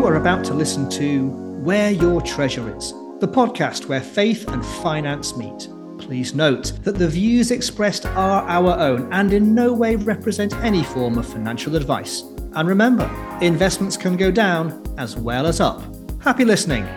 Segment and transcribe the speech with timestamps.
[0.00, 1.28] You are about to listen to
[1.62, 5.68] Where Your Treasure Is, the podcast where faith and finance meet.
[5.98, 10.82] Please note that the views expressed are our own and in no way represent any
[10.84, 12.22] form of financial advice.
[12.54, 13.04] And remember,
[13.42, 15.82] investments can go down as well as up.
[16.22, 16.88] Happy listening.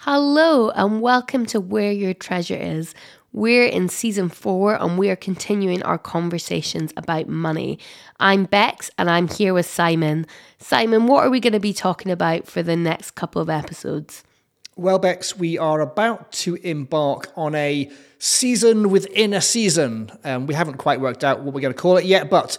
[0.00, 2.94] Hello, and welcome to Where Your Treasure Is.
[3.32, 7.78] We're in season four and we are continuing our conversations about money.
[8.18, 10.26] I'm Bex and I'm here with Simon.
[10.58, 14.24] Simon, what are we going to be talking about for the next couple of episodes?
[14.74, 17.88] Well, Bex, we are about to embark on a
[18.18, 20.10] season within a season.
[20.24, 22.58] Um, we haven't quite worked out what we're going to call it yet, but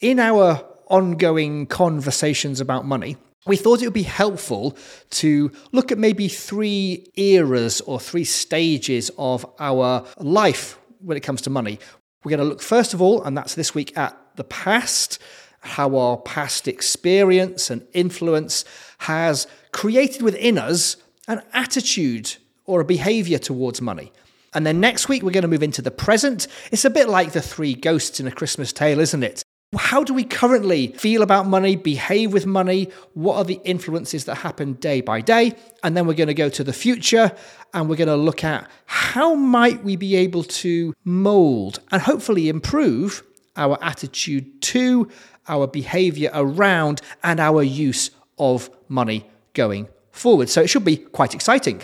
[0.00, 4.76] in our ongoing conversations about money, we thought it would be helpful
[5.10, 11.42] to look at maybe three eras or three stages of our life when it comes
[11.42, 11.78] to money.
[12.24, 15.20] We're going to look, first of all, and that's this week, at the past,
[15.60, 18.64] how our past experience and influence
[18.98, 20.96] has created within us
[21.28, 24.12] an attitude or a behavior towards money.
[24.54, 26.48] And then next week, we're going to move into the present.
[26.72, 29.44] It's a bit like the three ghosts in A Christmas Tale, isn't it?
[29.74, 32.90] How do we currently feel about money, behave with money?
[33.14, 35.54] What are the influences that happen day by day?
[35.82, 37.32] And then we're going to go to the future
[37.74, 42.48] and we're going to look at how might we be able to mold and hopefully
[42.48, 43.24] improve
[43.56, 45.10] our attitude to,
[45.48, 50.48] our behavior around, and our use of money going forward.
[50.48, 51.82] So it should be quite exciting.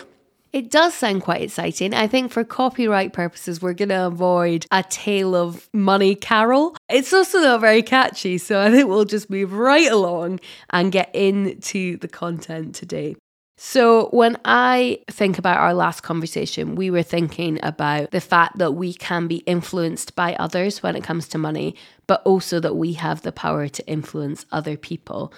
[0.52, 1.94] It does sound quite exciting.
[1.94, 6.76] I think for copyright purposes, we're going to avoid a tale of money carol.
[6.90, 11.14] It's also not very catchy, so I think we'll just move right along and get
[11.14, 13.16] into the content today.
[13.56, 18.72] So, when I think about our last conversation, we were thinking about the fact that
[18.72, 22.94] we can be influenced by others when it comes to money, but also that we
[22.94, 25.32] have the power to influence other people.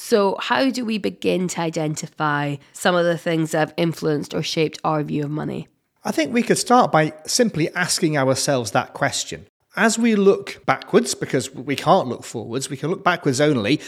[0.00, 4.44] So, how do we begin to identify some of the things that have influenced or
[4.44, 5.66] shaped our view of money?
[6.04, 9.46] I think we could start by simply asking ourselves that question.
[9.74, 13.80] As we look backwards, because we can't look forwards, we can look backwards only,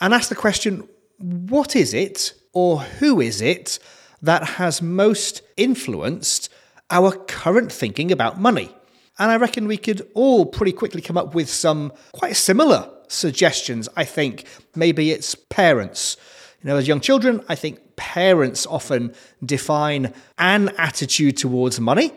[0.00, 3.80] and ask the question what is it or who is it
[4.22, 6.48] that has most influenced
[6.92, 8.70] our current thinking about money?
[9.18, 13.88] And I reckon we could all pretty quickly come up with some quite similar suggestions.
[13.96, 14.44] I think
[14.74, 16.16] maybe it's parents.
[16.62, 22.12] You know, as young children, I think parents often define an attitude towards money.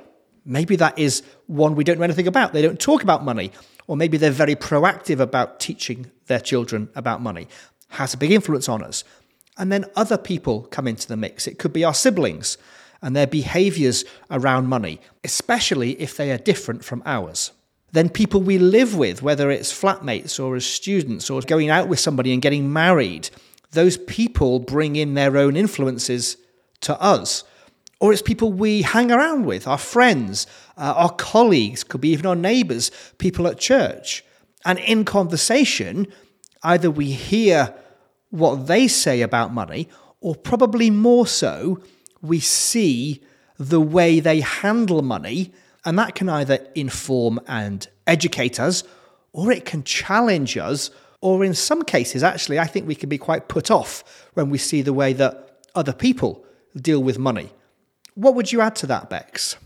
[0.46, 2.54] Maybe that is one we don't know anything about.
[2.54, 3.52] They don't talk about money.
[3.88, 7.48] Or maybe they're very proactive about teaching their children about money.
[7.90, 9.04] Has a big influence on us.
[9.58, 11.48] And then other people come into the mix.
[11.48, 12.58] It could be our siblings
[13.02, 17.52] and their behaviors around money, especially if they are different from ours
[17.92, 22.00] then people we live with, whether it's flatmates or as students or going out with
[22.00, 23.30] somebody and getting married,
[23.72, 26.38] those people bring in their own influences
[26.82, 27.44] to us.
[28.00, 30.48] Or it's people we hang around with, our friends,
[30.78, 34.24] uh, our colleagues, could be even our neighbors, people at church.
[34.66, 36.08] And in conversation,
[36.64, 37.74] either we hear
[38.30, 39.90] what they say about money,
[40.22, 41.82] or probably more so,
[42.22, 43.24] we see
[43.58, 45.52] the way they handle money
[45.86, 48.84] and that can either inform and educate us,
[49.34, 50.92] or it can challenge us,
[51.22, 54.04] or in some cases, actually, I think we can be quite put off
[54.34, 56.46] when we see the way that other people
[56.76, 57.52] deal with money.
[58.16, 59.58] What would you add to that, Bex?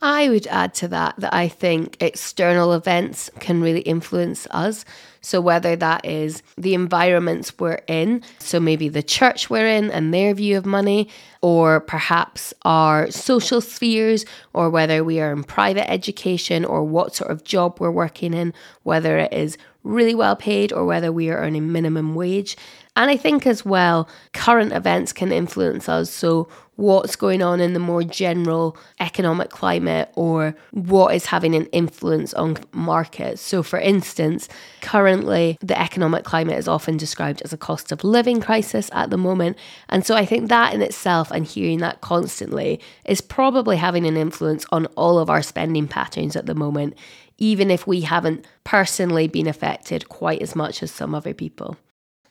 [0.00, 4.84] I would add to that that I think external events can really influence us.
[5.22, 10.12] So, whether that is the environments we're in, so maybe the church we're in and
[10.12, 11.08] their view of money,
[11.40, 17.30] or perhaps our social spheres, or whether we are in private education, or what sort
[17.30, 21.36] of job we're working in, whether it is really well paid or whether we are
[21.36, 22.56] earning minimum wage.
[22.96, 26.10] And I think as well, current events can influence us.
[26.10, 31.66] So, what's going on in the more general economic climate or what is having an
[31.66, 33.40] influence on markets.
[33.40, 34.48] So, for instance,
[34.80, 39.16] currently the economic climate is often described as a cost of living crisis at the
[39.16, 39.56] moment.
[39.88, 44.16] And so, I think that in itself and hearing that constantly is probably having an
[44.16, 46.94] influence on all of our spending patterns at the moment,
[47.38, 51.76] even if we haven't personally been affected quite as much as some other people.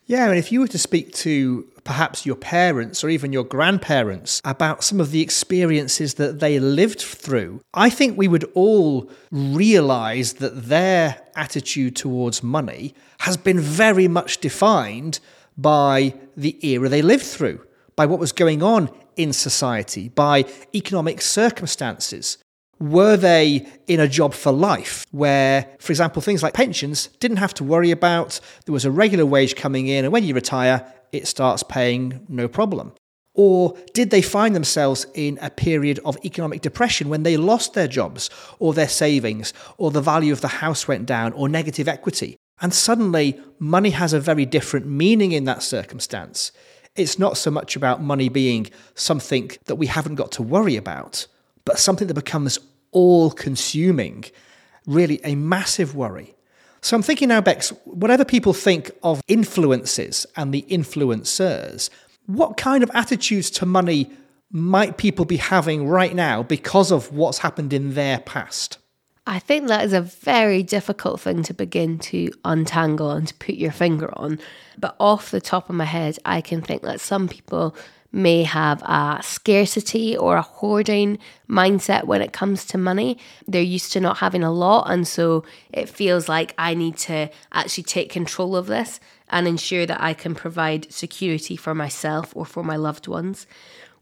[0.06, 4.42] Yeah, and if you were to speak to perhaps your parents or even your grandparents
[4.44, 10.34] about some of the experiences that they lived through, I think we would all realize
[10.34, 15.20] that their attitude towards money has been very much defined
[15.58, 17.66] by the era they lived through,
[17.96, 20.46] by what was going on in society, by
[20.76, 22.38] economic circumstances.
[22.84, 27.54] Were they in a job for life where, for example, things like pensions didn't have
[27.54, 28.42] to worry about?
[28.66, 32.50] There was a regular wage coming in, and when you retire, it starts paying no
[32.50, 32.92] problem?
[33.36, 37.88] Or did they find themselves in a period of economic depression when they lost their
[37.88, 42.36] jobs or their savings or the value of the house went down or negative equity?
[42.60, 46.52] And suddenly, money has a very different meaning in that circumstance.
[46.98, 51.28] It's not so much about money being something that we haven't got to worry about,
[51.64, 52.60] but something that becomes
[52.94, 54.26] all consuming,
[54.88, 56.34] really a massive worry.
[56.82, 61.90] So I'm thinking now, Bex, whatever people think of influences and the influencers,
[62.26, 64.12] what kind of attitudes to money
[64.52, 68.78] might people be having right now because of what's happened in their past?
[69.26, 73.56] I think that is a very difficult thing to begin to untangle and to put
[73.56, 74.40] your finger on.
[74.78, 77.76] But off the top of my head, I can think that some people
[78.14, 81.18] may have a scarcity or a hoarding
[81.50, 83.18] mindset when it comes to money.
[83.48, 87.30] They're used to not having a lot, and so it feels like I need to
[87.52, 89.00] actually take control of this
[89.30, 93.48] and ensure that I can provide security for myself or for my loved ones.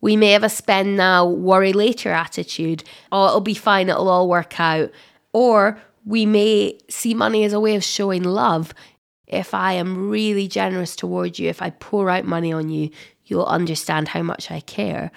[0.01, 2.83] We may have a spend now, worry later attitude.
[3.11, 4.91] Oh, it'll be fine, it'll all work out.
[5.31, 8.73] Or we may see money as a way of showing love.
[9.27, 12.89] If I am really generous towards you, if I pour out money on you,
[13.31, 15.11] you'll understand how much I care.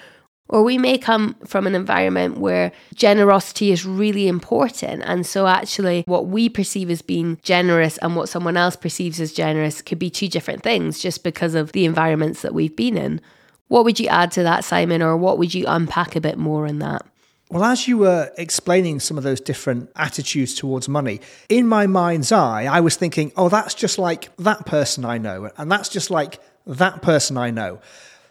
[0.47, 5.01] Or we may come from an environment where generosity is really important.
[5.05, 9.33] And so, actually, what we perceive as being generous and what someone else perceives as
[9.33, 13.21] generous could be two different things just because of the environments that we've been in.
[13.67, 16.67] What would you add to that, Simon, or what would you unpack a bit more
[16.67, 17.03] in that?
[17.49, 22.31] Well, as you were explaining some of those different attitudes towards money, in my mind's
[22.31, 26.09] eye, I was thinking, oh, that's just like that person I know, and that's just
[26.09, 27.79] like that person I know.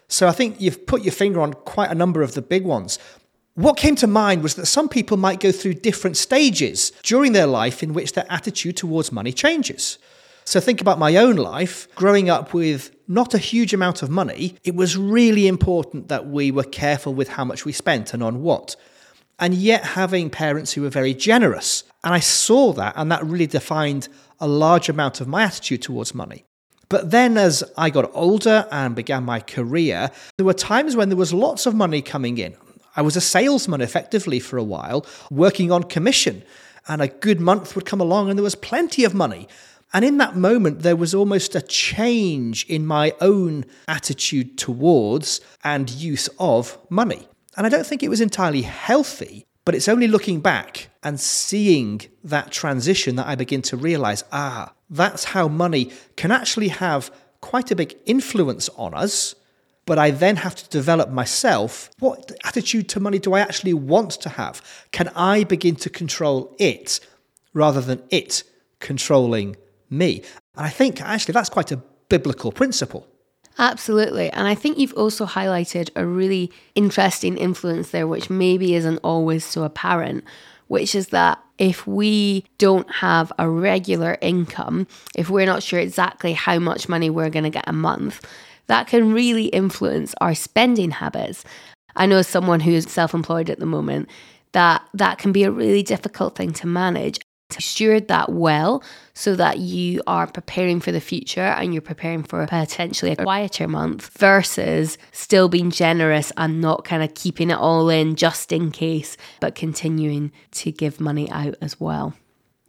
[0.07, 2.99] So I think you've put your finger on quite a number of the big ones.
[3.55, 7.47] What came to mind was that some people might go through different stages during their
[7.47, 9.97] life in which their attitude towards money changes.
[10.43, 11.87] So think about my own life.
[11.95, 16.51] Growing up with not a huge amount of money, it was really important that we
[16.51, 18.75] were careful with how much we spent and on what
[19.39, 21.83] and yet having parents who were very generous.
[22.03, 24.07] And I saw that, and that really defined
[24.39, 26.45] a large amount of my attitude towards money.
[26.95, 31.17] But then, as I got older and began my career, there were times when there
[31.17, 32.55] was lots of money coming in.
[32.95, 36.41] I was a salesman effectively for a while, working on commission,
[36.87, 39.49] and a good month would come along and there was plenty of money.
[39.91, 45.89] And in that moment, there was almost a change in my own attitude towards and
[45.89, 47.27] use of money.
[47.57, 52.01] And I don't think it was entirely healthy, but it's only looking back and seeing
[52.23, 57.71] that transition that I begin to realize ah, that's how money can actually have quite
[57.71, 59.35] a big influence on us.
[59.87, 61.91] But I then have to develop myself.
[61.99, 64.61] What attitude to money do I actually want to have?
[64.91, 66.99] Can I begin to control it
[67.53, 68.43] rather than it
[68.79, 69.57] controlling
[69.89, 70.23] me?
[70.55, 71.77] And I think actually that's quite a
[72.09, 73.07] biblical principle.
[73.57, 74.29] Absolutely.
[74.31, 79.45] And I think you've also highlighted a really interesting influence there, which maybe isn't always
[79.45, 80.25] so apparent,
[80.67, 86.33] which is that if we don't have a regular income, if we're not sure exactly
[86.33, 88.25] how much money we're going to get a month,
[88.67, 91.45] that can really influence our spending habits.
[91.95, 94.09] I know as someone who's self employed at the moment,
[94.51, 97.19] that that can be a really difficult thing to manage
[97.51, 98.83] steward that well
[99.13, 103.67] so that you are preparing for the future and you're preparing for potentially a quieter
[103.67, 108.71] month versus still being generous and not kind of keeping it all in just in
[108.71, 112.13] case, but continuing to give money out as well.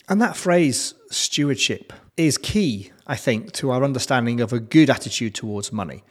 [0.09, 5.35] And that phrase, stewardship, is key, I think, to our understanding of a good attitude
[5.35, 6.05] towards money.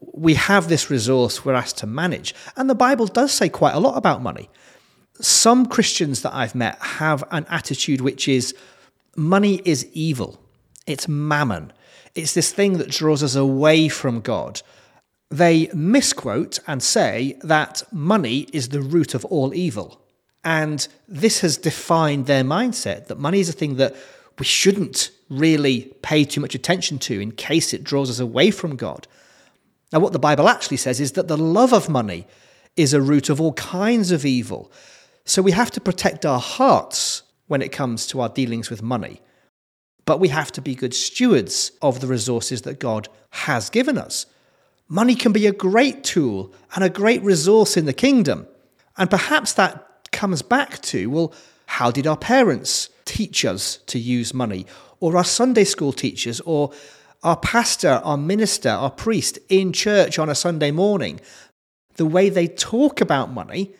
[0.00, 3.78] We have this resource we're asked to manage, and the Bible does say quite a
[3.78, 4.48] lot about money
[5.20, 8.54] some Christians that I've met have an attitude which is
[9.16, 10.40] money is evil,
[10.86, 11.72] it's mammon,
[12.14, 14.62] it's this thing that draws us away from God.
[15.30, 20.00] They misquote and say that money is the root of all evil.
[20.42, 23.94] And this has defined their mindset that money is a thing that
[24.38, 28.74] we shouldn't really pay too much attention to in case it draws us away from
[28.74, 29.06] God.
[29.92, 32.26] Now, what the Bible actually says is that the love of money
[32.76, 34.72] is a root of all kinds of evil.
[35.30, 39.20] So we have to protect our hearts when it comes to our dealings with money.
[40.04, 44.26] But we have to be good stewards of the resources that God has given us.
[44.88, 48.48] Money can be a great tool and a great resource in the kingdom.
[48.96, 51.32] And perhaps that comes back to well,
[51.66, 54.66] how did our parents teach us to use money?
[54.98, 56.72] Or our Sunday school teachers, or
[57.22, 61.20] our pastor, our minister, our priest in church on a Sunday morning?
[61.94, 63.76] The way they talk about money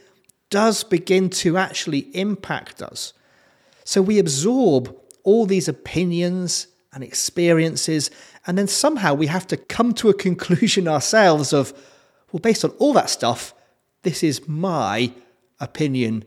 [0.50, 3.12] does begin to actually impact us.
[3.85, 8.11] So we absorb all these opinions and experiences.
[8.47, 11.73] And then somehow we have to come to a conclusion ourselves of,
[12.33, 13.54] well, based on all that stuff,
[14.02, 15.12] this is my
[15.61, 16.25] opinion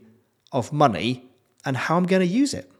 [0.52, 1.28] of money
[1.64, 2.70] and how I'm going to use it.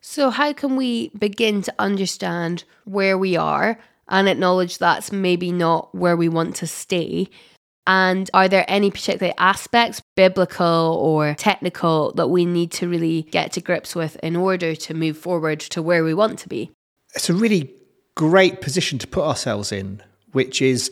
[0.00, 3.78] So, how can we begin to understand where we are
[4.08, 7.28] and acknowledge that's maybe not where we want to stay?
[7.86, 13.52] And are there any particular aspects, biblical or technical, that we need to really get
[13.52, 16.70] to grips with in order to move forward to where we want to be?
[17.14, 17.74] It's a really
[18.14, 20.90] great position to put ourselves in, which is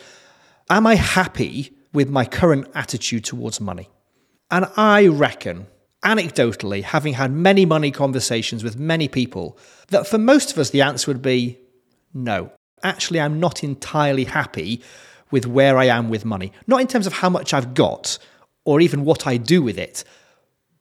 [0.71, 3.89] Am I happy with my current attitude towards money?
[4.51, 5.67] And I reckon
[6.05, 10.83] anecdotally, having had many money conversations with many people, that for most of us, the
[10.83, 11.59] answer would be
[12.15, 12.53] no.
[12.83, 14.83] Actually, I'm not entirely happy
[15.31, 16.53] with where I am with money.
[16.67, 18.19] Not in terms of how much I've got
[18.65, 20.05] or even what I do with it,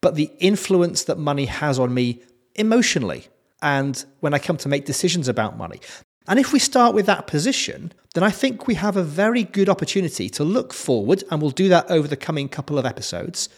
[0.01, 2.21] but the influence that money has on me
[2.55, 3.27] emotionally
[3.61, 5.79] and when I come to make decisions about money.
[6.27, 9.69] And if we start with that position, then I think we have a very good
[9.69, 13.49] opportunity to look forward, and we'll do that over the coming couple of episodes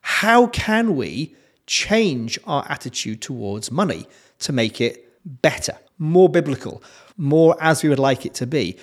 [0.00, 1.34] how can we
[1.66, 4.06] change our attitude towards money
[4.38, 5.12] to make it
[5.42, 6.82] better, more biblical,
[7.16, 8.76] more as we would like it to be?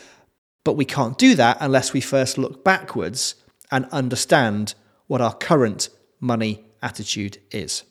[0.66, 3.36] But we can't do that unless we first look backwards
[3.72, 4.76] and understand
[5.08, 5.88] what our current
[6.20, 7.84] money attitude is.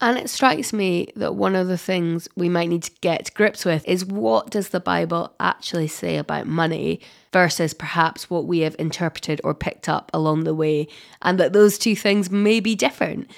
[0.00, 3.64] And it strikes me that one of the things we might need to get grips
[3.64, 7.00] with is what does the Bible actually say about money
[7.32, 10.86] versus perhaps what we have interpreted or picked up along the way,
[11.22, 13.28] and that those two things may be different.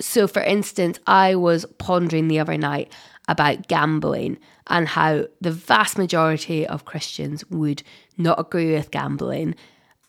[0.00, 2.92] So, for instance, I was pondering the other night
[3.28, 7.82] about gambling and how the vast majority of Christians would
[8.18, 9.54] not agree with gambling.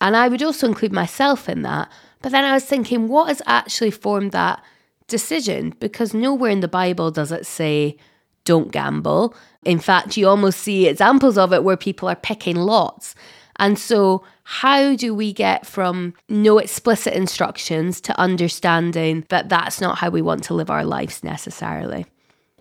[0.01, 1.89] And I would also include myself in that.
[2.21, 4.61] But then I was thinking, what has actually formed that?
[5.07, 7.97] decision because nowhere in the Bible does it say,
[8.43, 9.35] don't gamble.
[9.63, 13.15] In fact, you almost see examples of it where people are picking lots.
[13.57, 19.97] And so, how do we get from no explicit instructions to understanding that that's not
[19.97, 22.05] how we want to live our lives necessarily?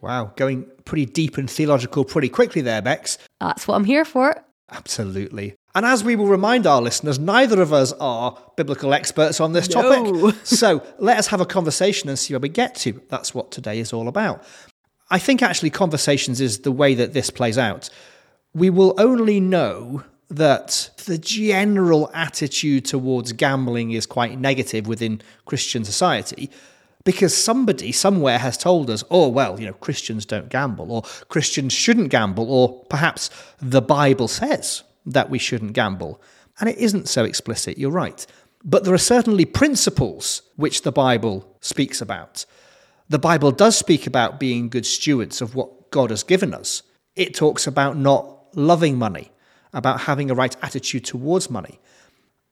[0.04, 3.16] Wow, going pretty deep and theological pretty quickly there, Bex.
[3.40, 4.36] That's what I'm here for.
[4.70, 5.54] Absolutely.
[5.74, 9.66] And as we will remind our listeners, neither of us are biblical experts on this
[9.66, 10.04] topic.
[10.04, 10.30] No.
[10.44, 13.00] so let us have a conversation and see where we get to.
[13.08, 14.44] That's what today is all about.
[15.08, 17.88] I think actually conversations is the way that this plays out.
[18.52, 25.82] We will only know that the general attitude towards gambling is quite negative within Christian
[25.82, 26.50] society
[27.04, 31.72] because somebody somewhere has told us, oh, well, you know, Christians don't gamble, or Christians
[31.72, 33.30] shouldn't gamble, or perhaps
[33.60, 36.20] the Bible says that we shouldn't gamble.
[36.58, 38.26] And it isn't so explicit, you're right.
[38.64, 42.46] But there are certainly principles which the Bible speaks about.
[43.10, 46.82] The Bible does speak about being good stewards of what God has given us.
[47.14, 49.30] It talks about not loving money,
[49.74, 51.78] about having a right attitude towards money.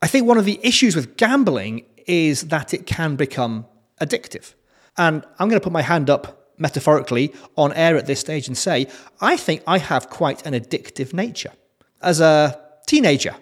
[0.03, 3.67] I think one of the issues with gambling is that it can become
[4.03, 4.55] addictive.
[4.99, 8.57] And I'm going to put my hand up metaphorically on air at this stage and
[8.57, 8.87] say,
[9.21, 11.53] I think I have quite an addictive nature.
[12.03, 13.35] As a teenager,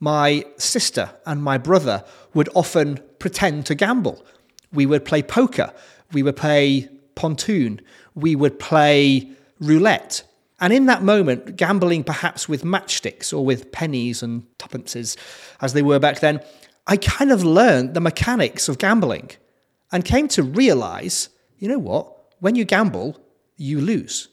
[0.00, 2.04] my sister and my brother
[2.34, 4.24] would often pretend to gamble.
[4.72, 5.72] We would play poker,
[6.12, 7.80] we would play pontoon,
[8.14, 10.24] we would play roulette.
[10.60, 15.16] And in that moment, gambling perhaps with matchsticks or with pennies and tuppences,
[15.60, 16.40] as they were back then,
[16.86, 19.30] I kind of learned the mechanics of gambling
[19.92, 22.12] and came to realize you know what?
[22.40, 23.20] When you gamble,
[23.56, 24.28] you lose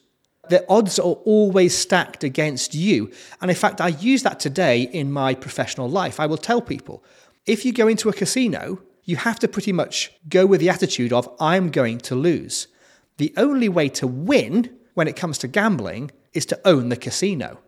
[0.50, 3.10] the odds are always stacked against you.
[3.40, 6.20] And in fact, I use that today in my professional life.
[6.20, 7.02] I will tell people
[7.46, 11.12] if you go into a casino, you have to pretty much go with the attitude
[11.12, 12.68] of, I'm going to lose.
[13.16, 17.58] The only way to win when it comes to gambling is to own the casino.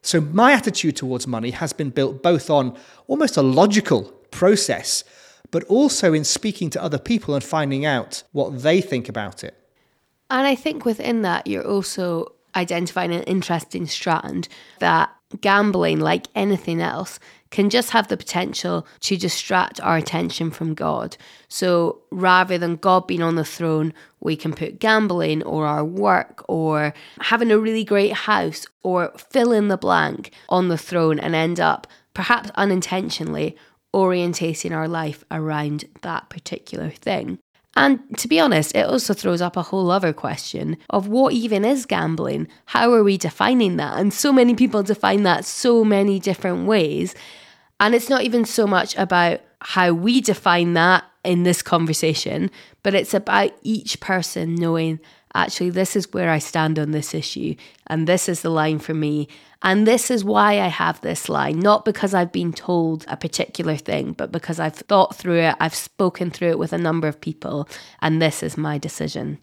[0.00, 5.04] So my attitude towards money has been built both on almost a logical process,
[5.50, 9.54] but also in speaking to other people and finding out what they think about it.
[10.30, 16.80] And I think within that, you're also identifying an interesting strand that gambling, like anything
[16.80, 17.18] else,
[17.50, 21.16] can just have the potential to distract our attention from God.
[21.48, 26.44] So rather than God being on the throne, we can put gambling or our work
[26.48, 31.34] or having a really great house or fill in the blank on the throne and
[31.34, 33.56] end up, perhaps unintentionally,
[33.94, 37.38] orientating our life around that particular thing.
[37.74, 41.64] And to be honest, it also throws up a whole other question of what even
[41.64, 42.48] is gambling?
[42.66, 43.98] How are we defining that?
[43.98, 47.14] And so many people define that so many different ways.
[47.80, 52.50] And it's not even so much about how we define that in this conversation,
[52.82, 55.00] but it's about each person knowing
[55.34, 57.54] actually, this is where I stand on this issue,
[57.86, 59.28] and this is the line for me.
[59.62, 63.76] And this is why I have this line, not because I've been told a particular
[63.76, 67.20] thing, but because I've thought through it, I've spoken through it with a number of
[67.20, 67.68] people,
[68.00, 69.38] and this is my decision.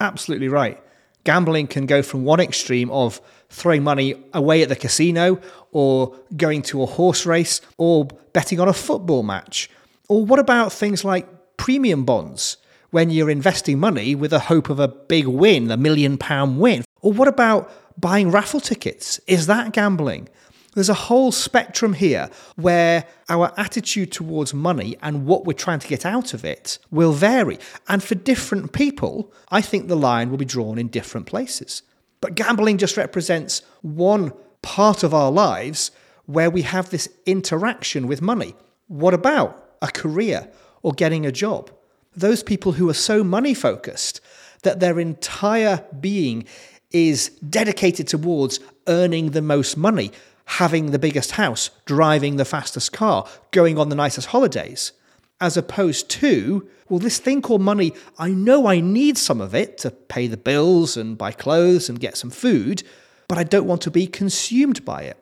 [0.00, 0.80] Absolutely right.
[1.24, 5.40] Gambling can go from one extreme of throwing money away at the casino,
[5.72, 9.70] or going to a horse race, or betting on a football match.
[10.08, 12.58] Or what about things like premium bonds?
[12.94, 16.84] When you're investing money with a hope of a big win, a million pound win?
[17.00, 17.68] Or what about
[18.00, 19.18] buying raffle tickets?
[19.26, 20.28] Is that gambling?
[20.74, 25.88] There's a whole spectrum here where our attitude towards money and what we're trying to
[25.88, 27.58] get out of it will vary.
[27.88, 31.82] And for different people, I think the line will be drawn in different places.
[32.20, 34.32] But gambling just represents one
[34.62, 35.90] part of our lives
[36.26, 38.54] where we have this interaction with money.
[38.86, 40.48] What about a career
[40.84, 41.72] or getting a job?
[42.16, 44.20] Those people who are so money focused
[44.62, 46.44] that their entire being
[46.90, 50.12] is dedicated towards earning the most money,
[50.46, 54.92] having the biggest house, driving the fastest car, going on the nicest holidays,
[55.40, 59.78] as opposed to, well, this thing called money, I know I need some of it
[59.78, 62.82] to pay the bills and buy clothes and get some food,
[63.28, 65.16] but I don't want to be consumed by it.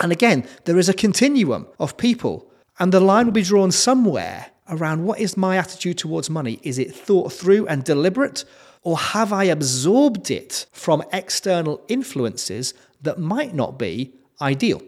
[0.00, 4.50] And again, there is a continuum of people, and the line will be drawn somewhere
[4.68, 6.58] around what is my attitude towards money?
[6.62, 8.44] Is it thought through and deliberate,
[8.82, 14.82] or have I absorbed it from external influences that might not be ideal?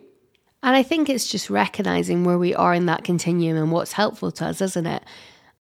[0.63, 4.33] And I think it's just recognizing where we are in that continuum and what's helpful
[4.33, 5.03] to us, isn't it?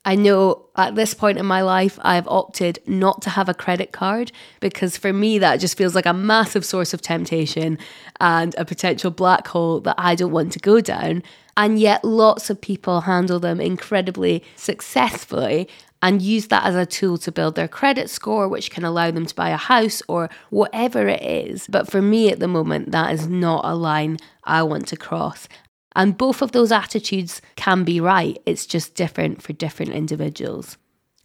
[0.04, 3.92] I know at this point in my life, I've opted not to have a credit
[3.92, 7.78] card because for me, that just feels like a massive source of temptation
[8.18, 11.22] and a potential black hole that I don't want to go down.
[11.56, 15.68] And yet, lots of people handle them incredibly successfully
[16.00, 19.24] and use that as a tool to build their credit score, which can allow them
[19.24, 21.68] to buy a house or whatever it is.
[21.68, 25.46] But for me at the moment, that is not a line I want to cross.
[25.94, 30.76] And both of those attitudes can be right, it's just different for different individuals.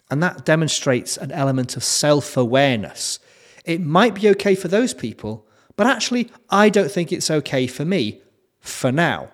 [0.09, 3.19] And that demonstrates an element of self awareness.
[3.65, 7.85] It might be okay for those people, but actually, I don't think it's okay for
[7.85, 8.21] me
[8.59, 9.29] for now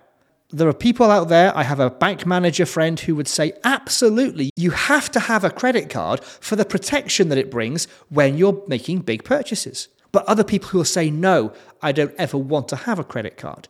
[0.53, 4.51] there are people out there, I have a bank manager friend who would say, absolutely,
[4.55, 8.63] you have to have a credit card for the protection that it brings when you're
[8.67, 9.87] making big purchases.
[10.11, 13.35] But other people who will say, no, I don't ever want to have a credit
[13.35, 13.67] card.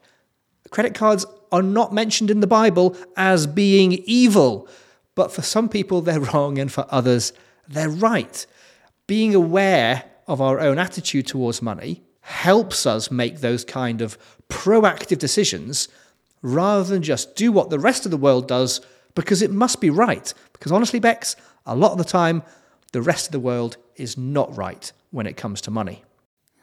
[0.72, 4.68] Credit cards are not mentioned in the Bible as being evil,
[5.16, 7.32] but for some people they're wrong and for others
[7.70, 8.46] they're right.
[9.08, 14.18] Being aware of our own attitude towards money helps us make those kind of
[14.50, 15.88] proactive decisions
[16.42, 18.82] rather than just do what the rest of the world does
[19.16, 20.34] because it must be right.
[20.54, 21.36] Because honestly, Bex,
[21.66, 22.42] a lot of the time,
[22.92, 26.04] the rest of the world is not right when it comes to money.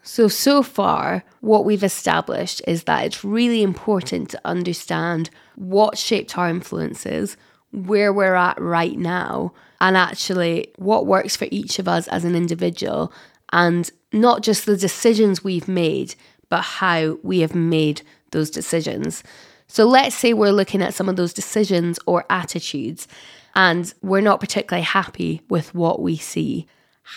[0.02, 6.38] So, so far, what we've established is that it's really important to understand what shaped
[6.38, 7.36] our influences,
[7.72, 12.34] where we're at right now, and actually what works for each of us as an
[12.34, 13.12] individual,
[13.52, 16.14] and not just the decisions we've made,
[16.48, 19.22] but how we have made those decisions.
[19.66, 23.06] So let's say we're looking at some of those decisions or attitudes
[23.54, 26.66] and we're not particularly happy with what we see.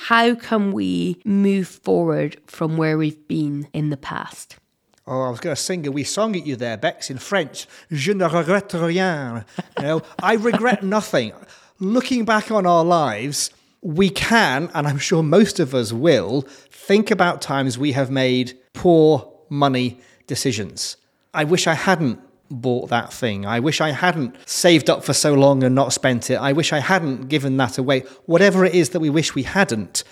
[0.01, 4.58] How can we move forward from where we've been in the past?
[5.06, 7.67] Oh, I was going to sing a wee song at you there, Bex, in French.
[7.91, 9.45] Je ne regrette rien.
[9.77, 11.32] You know, I regret nothing.
[11.79, 13.51] Looking back on our lives,
[13.82, 18.58] we can, and I'm sure most of us will, think about times we have made
[18.73, 20.97] poor money decisions.
[21.36, 22.19] I wish I hadn't
[22.62, 23.46] bought that thing.
[23.46, 26.36] I wish I hadn't saved up for so long and not spent it.
[26.36, 28.02] I wish I hadn't given that away.
[28.26, 30.04] Whatever it is that we wish we hadn't.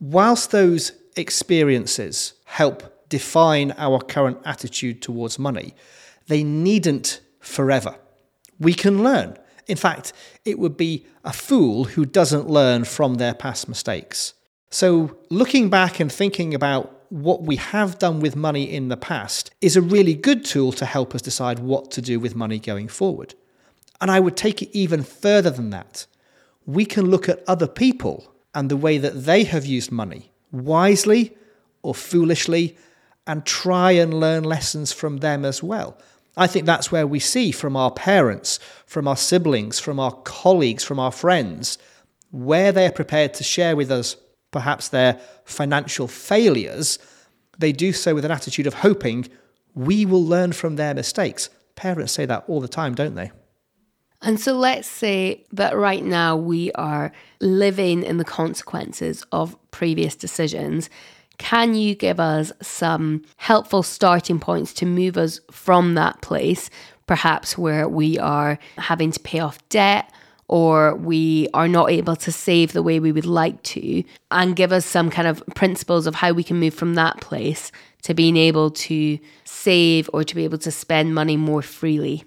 [0.00, 5.74] Whilst those experiences help define our current attitude towards money,
[6.26, 7.96] they needn't forever.
[8.58, 9.38] We can learn.
[9.66, 10.12] In fact,
[10.44, 14.34] it would be a fool who doesn't learn from their past mistakes.
[14.70, 19.50] So, looking back and thinking about what we have done with money in the past
[19.60, 22.88] is a really good tool to help us decide what to do with money going
[22.88, 23.34] forward.
[24.00, 26.06] And I would take it even further than that.
[26.66, 31.36] We can look at other people and the way that they have used money, wisely
[31.82, 32.76] or foolishly,
[33.26, 35.98] and try and learn lessons from them as well.
[36.36, 40.84] I think that's where we see from our parents, from our siblings, from our colleagues,
[40.84, 41.78] from our friends,
[42.30, 44.16] where they're prepared to share with us
[44.50, 46.98] perhaps their financial failures,
[47.58, 49.28] they do so with an attitude of hoping
[49.74, 51.50] we will learn from their mistakes.
[51.76, 53.30] Parents say that all the time, don't they?
[54.20, 60.16] And so let's say that right now we are living in the consequences of previous
[60.16, 60.90] decisions.
[61.38, 66.68] Can you give us some helpful starting points to move us from that place,
[67.06, 70.12] perhaps where we are having to pay off debt
[70.48, 74.72] or we are not able to save the way we would like to, and give
[74.72, 77.70] us some kind of principles of how we can move from that place
[78.02, 82.24] to being able to save or to be able to spend money more freely?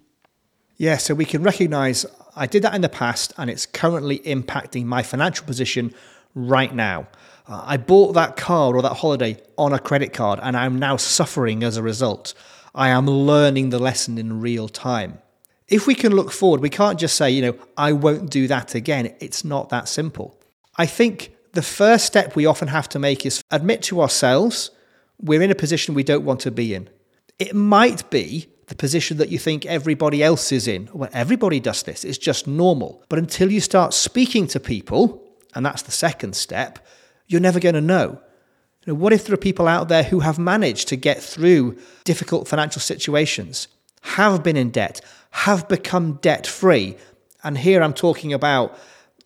[0.77, 2.05] Yeah, so we can recognize
[2.35, 5.93] I did that in the past and it's currently impacting my financial position
[6.33, 7.07] right now.
[7.47, 10.97] Uh, I bought that car or that holiday on a credit card and I'm now
[10.97, 12.33] suffering as a result.
[12.73, 15.19] I am learning the lesson in real time.
[15.71, 18.75] If we can look forward, we can't just say, you know, I won't do that
[18.75, 19.15] again.
[19.21, 20.37] It's not that simple.
[20.75, 24.71] I think the first step we often have to make is admit to ourselves
[25.21, 26.89] we're in a position we don't want to be in.
[27.39, 30.89] It might be the position that you think everybody else is in.
[30.93, 33.03] Well, everybody does this, it's just normal.
[33.09, 36.79] But until you start speaking to people, and that's the second step,
[37.27, 38.21] you're never going to know.
[38.85, 38.95] You know.
[38.95, 42.81] What if there are people out there who have managed to get through difficult financial
[42.81, 43.67] situations,
[44.01, 46.95] have been in debt, have become debt free?
[47.43, 48.77] And here I'm talking about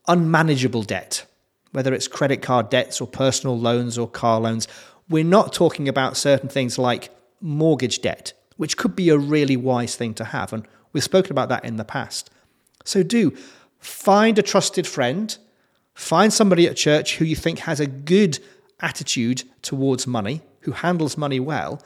[0.08, 1.26] unmanageable debt,
[1.72, 4.68] whether it's credit card debts or personal loans or car loans.
[5.10, 7.10] We're not talking about certain things like
[7.42, 10.54] mortgage debt which could be a really wise thing to have.
[10.54, 12.30] And we've spoken about that in the past.
[12.84, 13.32] So do
[13.80, 15.38] find a trusted friend,
[15.94, 18.40] find somebody at church who you think has a good
[18.80, 21.82] attitude towards money, who handles money well,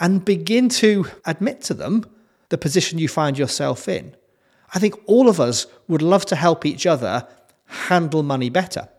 [0.00, 2.04] and begin to admit to them
[2.52, 4.14] the position you find yourself in.
[4.74, 7.26] I think all of us would love to help each other
[7.64, 8.90] handle money better.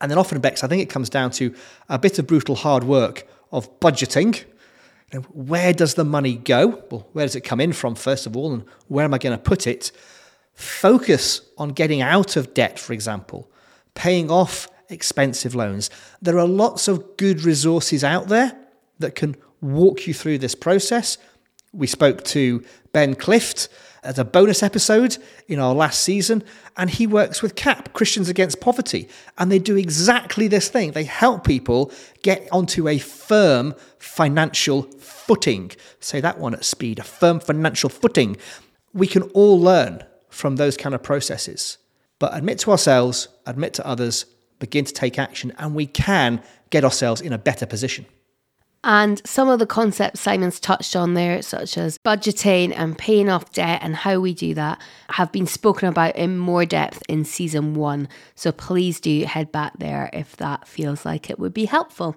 [0.00, 1.54] And then often, Bex, I think it comes down to
[1.90, 4.42] a bit of brutal hard work of budgeting,
[5.12, 6.82] you know, where does the money go?
[6.90, 9.36] Well, where does it come in from, first of all, and where am I going
[9.36, 9.92] to put it?
[10.54, 13.50] Focus on getting out of debt, for example,
[13.92, 15.90] paying off expensive loans.
[16.22, 18.58] There are lots of good resources out there
[18.98, 21.18] that can walk you through this process.
[21.72, 23.68] We spoke to Ben Clift
[24.02, 26.42] as a bonus episode in our last season,
[26.76, 30.92] and he works with CAP, Christians Against Poverty, and they do exactly this thing.
[30.92, 35.72] They help people get onto a firm financial footing.
[36.00, 38.36] Say that one at speed a firm financial footing.
[38.94, 41.78] We can all learn from those kind of processes,
[42.18, 44.24] but admit to ourselves, admit to others,
[44.58, 48.06] begin to take action, and we can get ourselves in a better position.
[48.84, 53.52] And some of the concepts Simon's touched on there, such as budgeting and paying off
[53.52, 57.74] debt and how we do that, have been spoken about in more depth in season
[57.74, 58.08] one.
[58.34, 62.16] So please do head back there if that feels like it would be helpful.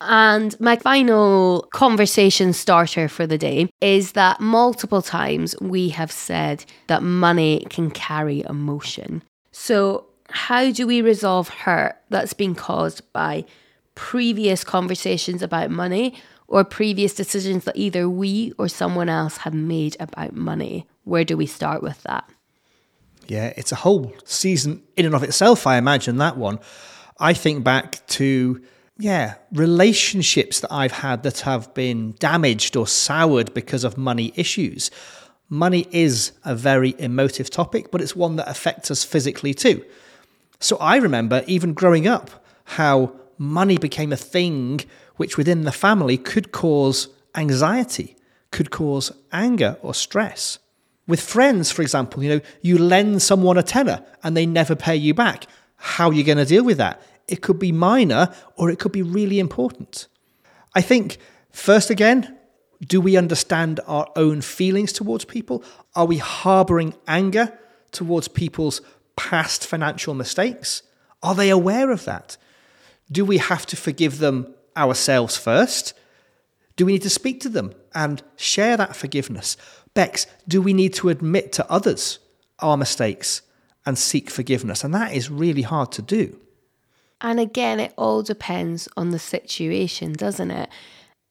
[0.00, 6.64] And my final conversation starter for the day is that multiple times we have said
[6.88, 9.22] that money can carry emotion.
[9.52, 13.44] So, how do we resolve hurt that's been caused by
[13.94, 16.14] previous conversations about money
[16.48, 20.86] or previous decisions that either we or someone else have made about money?
[21.04, 22.28] Where do we start with that?
[23.26, 26.58] Yeah, it's a whole season in and of itself, I imagine that one.
[27.18, 28.60] I think back to,
[28.98, 34.90] yeah, relationships that I've had that have been damaged or soured because of money issues.
[35.48, 39.84] Money is a very emotive topic, but it's one that affects us physically too.
[40.60, 42.30] So I remember even growing up
[42.64, 44.80] how money became a thing
[45.16, 48.16] which within the family could cause anxiety,
[48.50, 50.58] could cause anger or stress.
[51.06, 54.96] With friends, for example, you know, you lend someone a tenner and they never pay
[54.96, 55.46] you back.
[55.76, 57.02] How are you going to deal with that?
[57.28, 60.08] It could be minor or it could be really important.
[60.74, 61.18] I think,
[61.50, 62.36] first again,
[62.86, 65.62] do we understand our own feelings towards people?
[65.94, 67.56] Are we harboring anger
[67.92, 68.80] towards people's
[69.16, 70.82] past financial mistakes?
[71.22, 72.36] Are they aware of that?
[73.10, 75.94] Do we have to forgive them ourselves first?
[76.76, 79.56] Do we need to speak to them and share that forgiveness?
[79.94, 82.18] Bex, do we need to admit to others
[82.58, 83.42] our mistakes
[83.86, 84.82] and seek forgiveness?
[84.82, 86.40] And that is really hard to do.
[87.20, 90.68] And again, it all depends on the situation, doesn't it?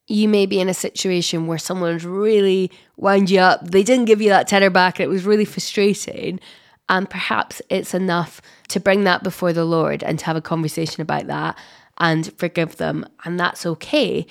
[0.07, 3.69] You may be in a situation where someone's really wound you up.
[3.69, 4.99] They didn't give you that tenner back.
[4.99, 6.39] And it was really frustrating.
[6.89, 11.01] And perhaps it's enough to bring that before the Lord and to have a conversation
[11.01, 11.57] about that
[11.97, 13.05] and forgive them.
[13.23, 14.25] And that's okay.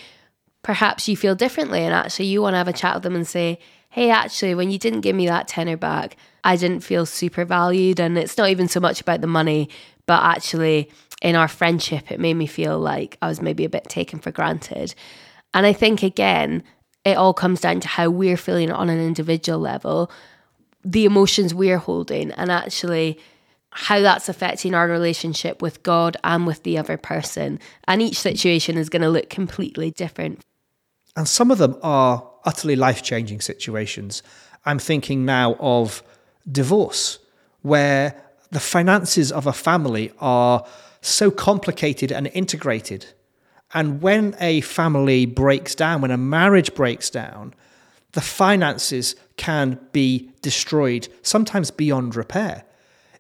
[0.63, 3.27] Perhaps you feel differently and actually you want to have a chat with them and
[3.27, 3.59] say,
[3.93, 8.01] hey, actually, when you didn't give me that tenner back, I didn't feel super valued.
[8.01, 9.69] And it's not even so much about the money,
[10.07, 13.85] but actually, in our friendship, it made me feel like I was maybe a bit
[13.85, 14.95] taken for granted.
[15.53, 16.63] And I think, again,
[17.05, 20.11] it all comes down to how we're feeling on an individual level
[20.85, 23.19] the emotions we're holding and actually
[23.71, 27.59] how that's affecting our relationship with God and with the other person.
[27.89, 30.45] And each situation is going to look completely different.
[31.17, 34.23] And some of them are utterly life changing situations.
[34.65, 36.03] I'm thinking now of
[36.51, 37.19] divorce,
[37.63, 38.15] where
[38.51, 40.67] the finances of a family are
[41.01, 43.07] so complicated and integrated.
[43.73, 47.55] And when a family breaks down, when a marriage breaks down,
[48.13, 52.65] the finances can be destroyed, sometimes beyond repair.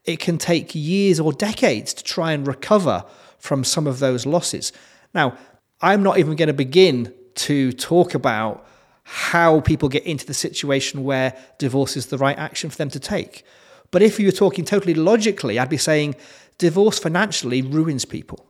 [0.04, 3.04] It can take years or decades to try and recover
[3.38, 4.72] from some of those losses.
[5.14, 5.36] Now,
[5.80, 8.66] I'm not even going to begin to talk about
[9.04, 13.00] how people get into the situation where divorce is the right action for them to
[13.00, 13.44] take.
[13.90, 16.16] But if you were talking totally logically, I'd be saying
[16.58, 18.46] divorce financially ruins people.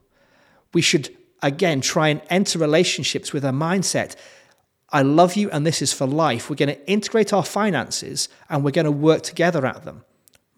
[0.74, 4.14] We should, again, try and enter relationships with a mindset
[4.92, 6.50] I love you and this is for life.
[6.50, 10.04] We're going to integrate our finances and we're going to work together at them.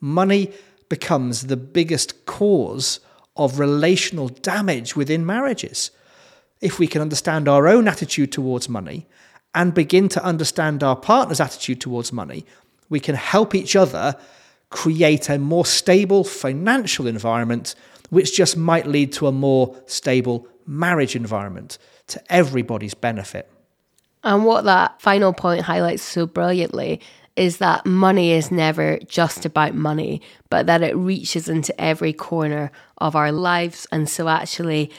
[0.01, 0.53] Money
[0.88, 3.01] becomes the biggest cause
[3.37, 5.92] of relational damage within marriages.
[6.61, 9.07] If we can understand our own attitude towards money
[9.55, 12.44] and begin to understand our partner's attitude towards money,
[12.88, 14.16] we can help each other
[14.70, 17.77] create a more stable financial environment,
[18.11, 23.49] which just might lead to a more stable marriage environment to everybody's benefit.
[24.24, 27.00] And what that final point highlights so brilliantly
[27.37, 32.70] is that money is never just about money, but that it reaches into every corner
[32.98, 33.87] of our lives.
[33.92, 34.90] And so, actually,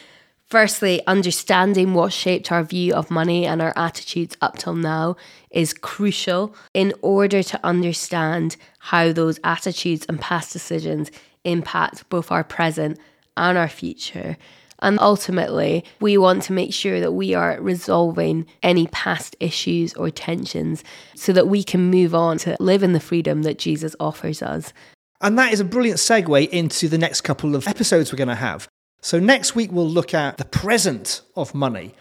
[0.46, 5.16] firstly, understanding what shaped our view of money and our attitudes up till now
[5.50, 11.10] is crucial in order to understand how those attitudes and past decisions
[11.46, 13.00] impact both our present
[13.38, 14.38] and our future.
[14.80, 20.10] And ultimately, we want to make sure that we are resolving any past issues or
[20.10, 20.84] tensions
[21.16, 24.74] so that we can move on to live in the freedom that Jesus offers us.
[25.22, 28.36] And that is a brilliant segue into the next couple of episodes we're going to
[28.36, 28.68] have.
[29.02, 31.94] So, next week, we'll look at the present of money,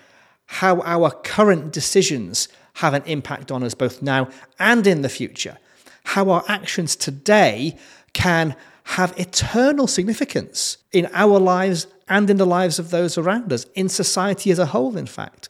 [0.47, 5.59] how our current decisions have an impact on us both now and in the future,
[6.05, 7.77] how our actions today
[8.15, 13.67] can have eternal significance in our lives and in the lives of those around us,
[13.75, 15.49] in society as a whole, in fact.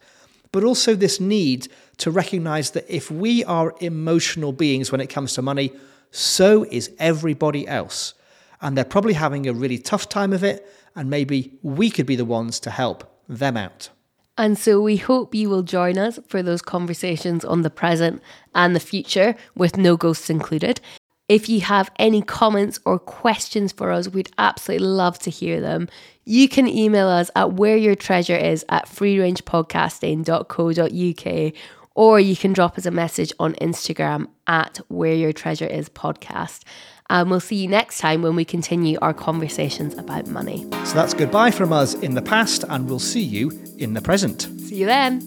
[0.53, 5.33] But also this need to recognize that if we are emotional beings when it comes
[5.35, 5.73] to money,
[6.11, 8.15] so is everybody else.
[8.61, 12.17] And they're probably having a really tough time of it, and maybe we could be
[12.17, 13.91] the ones to help them out.
[14.37, 18.23] And so we hope you will join us for those conversations on the present
[18.55, 20.81] and the future, with no ghosts included.
[21.29, 25.89] If you have any comments or questions for us, we'd absolutely love to hear them.
[26.25, 31.53] You can email us at where your treasure is at freerangepodcasting.co.uk
[31.95, 36.65] or you can drop us a message on Instagram at where your treasure is podcast.
[37.09, 40.67] And we'll see you next time when we continue our conversations about money.
[40.85, 44.49] So that's goodbye from us in the past, and we'll see you in the present.
[44.61, 45.21] See you then.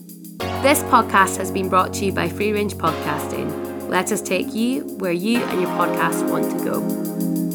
[0.64, 3.67] This podcast has been brought to you by Free Range Podcasting.
[3.88, 7.47] Let us take you where you and your podcast want to go.